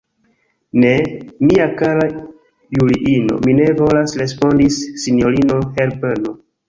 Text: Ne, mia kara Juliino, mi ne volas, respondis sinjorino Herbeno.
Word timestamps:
Ne, 0.83 0.93
mia 1.49 1.67
kara 1.81 2.07
Juliino, 2.77 3.37
mi 3.49 3.55
ne 3.59 3.67
volas, 3.83 4.17
respondis 4.23 4.81
sinjorino 5.05 5.61
Herbeno. 5.79 6.35